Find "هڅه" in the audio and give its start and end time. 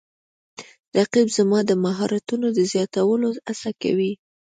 3.47-3.71